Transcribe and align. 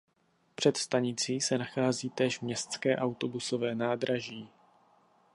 Před 0.55 0.77
stanicí 0.77 1.41
se 1.41 1.57
nachází 1.57 2.09
též 2.09 2.39
městské 2.41 2.95
autobusové 2.95 3.75
nádraží. 3.75 4.49